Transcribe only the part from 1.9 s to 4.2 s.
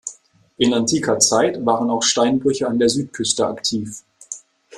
auch Steinbrüche an der Südküste aktiv.